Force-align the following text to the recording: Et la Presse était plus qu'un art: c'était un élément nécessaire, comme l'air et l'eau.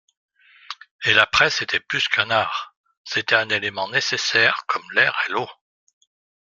Et 1.05 1.13
la 1.13 1.27
Presse 1.27 1.61
était 1.61 1.79
plus 1.79 2.07
qu'un 2.07 2.31
art: 2.31 2.73
c'était 3.03 3.35
un 3.35 3.49
élément 3.49 3.87
nécessaire, 3.87 4.63
comme 4.67 4.91
l'air 4.93 5.15
et 5.27 5.31
l'eau. 5.31 5.47